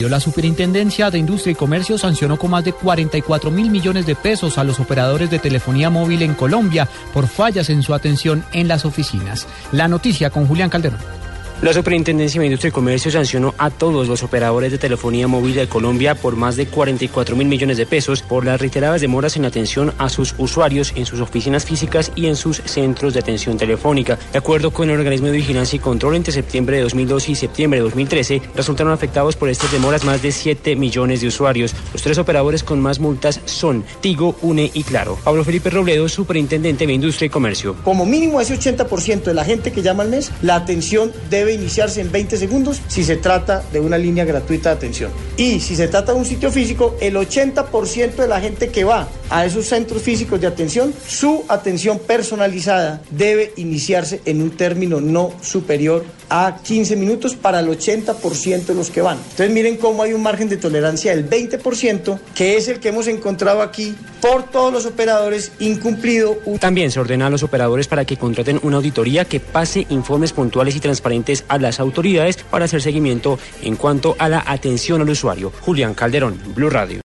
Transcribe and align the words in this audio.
La 0.00 0.18
Superintendencia 0.18 1.08
de 1.08 1.18
Industria 1.18 1.52
y 1.52 1.54
Comercio 1.54 1.96
sancionó 1.98 2.36
con 2.36 2.50
más 2.50 2.64
de 2.64 2.72
44 2.72 3.52
mil 3.52 3.70
millones 3.70 4.06
de 4.06 4.16
pesos 4.16 4.58
a 4.58 4.64
los 4.64 4.80
operadores 4.80 5.30
de 5.30 5.38
telefonía 5.38 5.88
móvil 5.88 6.22
en 6.22 6.34
Colombia 6.34 6.88
por 7.12 7.28
fallas 7.28 7.70
en 7.70 7.84
su 7.84 7.94
atención 7.94 8.44
en 8.52 8.66
las 8.66 8.84
oficinas. 8.84 9.46
La 9.70 9.86
noticia 9.86 10.30
con 10.30 10.48
Julián 10.48 10.68
Calderón. 10.68 11.23
La 11.64 11.72
Superintendencia 11.72 12.38
de 12.38 12.46
Industria 12.46 12.68
y 12.68 12.72
Comercio 12.72 13.10
sancionó 13.10 13.54
a 13.56 13.70
todos 13.70 14.06
los 14.06 14.22
operadores 14.22 14.70
de 14.70 14.76
telefonía 14.76 15.26
móvil 15.26 15.54
de 15.54 15.66
Colombia 15.66 16.14
por 16.14 16.36
más 16.36 16.56
de 16.56 16.66
44 16.66 17.36
mil 17.36 17.48
millones 17.48 17.78
de 17.78 17.86
pesos 17.86 18.20
por 18.20 18.44
las 18.44 18.60
reiteradas 18.60 19.00
demoras 19.00 19.38
en 19.38 19.46
atención 19.46 19.94
a 19.96 20.10
sus 20.10 20.34
usuarios 20.36 20.92
en 20.94 21.06
sus 21.06 21.22
oficinas 21.22 21.64
físicas 21.64 22.12
y 22.16 22.26
en 22.26 22.36
sus 22.36 22.58
centros 22.66 23.14
de 23.14 23.20
atención 23.20 23.56
telefónica. 23.56 24.18
De 24.30 24.36
acuerdo 24.36 24.72
con 24.72 24.90
el 24.90 24.98
organismo 24.98 25.28
de 25.28 25.38
vigilancia 25.38 25.78
y 25.78 25.80
control, 25.80 26.16
entre 26.16 26.34
septiembre 26.34 26.76
de 26.76 26.82
2012 26.82 27.32
y 27.32 27.34
septiembre 27.34 27.78
de 27.78 27.84
2013 27.84 28.42
resultaron 28.54 28.92
afectados 28.92 29.34
por 29.34 29.48
estas 29.48 29.72
demoras 29.72 30.04
más 30.04 30.20
de 30.20 30.32
7 30.32 30.76
millones 30.76 31.22
de 31.22 31.28
usuarios. 31.28 31.74
Los 31.94 32.02
tres 32.02 32.18
operadores 32.18 32.62
con 32.62 32.78
más 32.78 33.00
multas 33.00 33.40
son 33.46 33.86
Tigo, 34.02 34.36
UNE 34.42 34.70
y 34.74 34.82
Claro. 34.82 35.18
Pablo 35.24 35.42
Felipe 35.44 35.70
Robledo, 35.70 36.10
Superintendente 36.10 36.86
de 36.86 36.92
Industria 36.92 37.28
y 37.28 37.30
Comercio. 37.30 37.74
Como 37.84 38.04
mínimo 38.04 38.38
ese 38.38 38.54
80% 38.54 39.22
de 39.22 39.32
la 39.32 39.46
gente 39.46 39.72
que 39.72 39.80
llama 39.80 40.02
al 40.02 40.10
mes, 40.10 40.30
la 40.42 40.56
atención 40.56 41.10
debe 41.30 41.53
iniciarse 41.54 42.00
en 42.00 42.10
20 42.12 42.36
segundos 42.36 42.80
si 42.88 43.04
se 43.04 43.16
trata 43.16 43.62
de 43.72 43.80
una 43.80 43.98
línea 43.98 44.24
gratuita 44.24 44.70
de 44.70 44.76
atención. 44.76 45.10
Y 45.36 45.60
si 45.60 45.76
se 45.76 45.88
trata 45.88 46.12
de 46.12 46.18
un 46.18 46.24
sitio 46.24 46.50
físico, 46.50 46.96
el 47.00 47.16
80% 47.16 48.16
de 48.16 48.28
la 48.28 48.40
gente 48.40 48.68
que 48.68 48.84
va 48.84 49.08
a 49.30 49.44
esos 49.44 49.66
centros 49.66 50.02
físicos 50.02 50.40
de 50.40 50.46
atención, 50.46 50.94
su 51.06 51.44
atención 51.48 51.98
personalizada 51.98 53.02
debe 53.10 53.52
iniciarse 53.56 54.20
en 54.24 54.42
un 54.42 54.50
término 54.50 55.00
no 55.00 55.32
superior 55.42 56.04
a 56.28 56.58
15 56.62 56.96
minutos 56.96 57.34
para 57.34 57.60
el 57.60 57.68
80% 57.68 58.66
de 58.66 58.74
los 58.74 58.90
que 58.90 59.02
van. 59.02 59.18
Entonces 59.18 59.50
miren 59.50 59.76
cómo 59.76 60.02
hay 60.02 60.12
un 60.12 60.22
margen 60.22 60.48
de 60.48 60.56
tolerancia 60.56 61.14
del 61.14 61.28
20%, 61.28 62.18
que 62.34 62.56
es 62.56 62.68
el 62.68 62.80
que 62.80 62.88
hemos 62.88 63.06
encontrado 63.06 63.62
aquí 63.62 63.94
por 64.20 64.44
todos 64.44 64.72
los 64.72 64.86
operadores 64.86 65.52
incumplido. 65.60 66.38
También 66.58 66.90
se 66.90 67.00
ordena 67.00 67.26
a 67.26 67.30
los 67.30 67.42
operadores 67.42 67.88
para 67.88 68.04
que 68.04 68.16
contraten 68.16 68.58
una 68.62 68.76
auditoría 68.76 69.24
que 69.24 69.40
pase 69.40 69.86
informes 69.90 70.32
puntuales 70.32 70.74
y 70.76 70.80
transparentes 70.80 71.33
a 71.48 71.58
las 71.58 71.80
autoridades 71.80 72.36
para 72.36 72.66
hacer 72.66 72.82
seguimiento 72.82 73.38
en 73.62 73.74
cuanto 73.76 74.14
a 74.18 74.28
la 74.28 74.44
atención 74.46 75.00
al 75.00 75.10
usuario. 75.10 75.52
Julián 75.62 75.94
Calderón, 75.94 76.38
Blue 76.54 76.70
Radio. 76.70 77.02